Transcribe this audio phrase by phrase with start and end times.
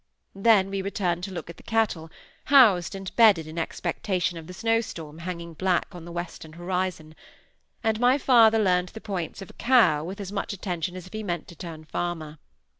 [0.33, 2.09] Then we returned to look at the cattle,
[2.45, 7.13] housed and bedded in expectation of the snow storm hanging black on the western horizon,
[7.83, 11.13] and my father learned the points of a cow with as much attention as if
[11.13, 12.39] he meant to turn farmer.